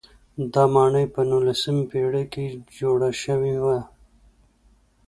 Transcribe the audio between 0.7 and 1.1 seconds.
ماڼۍ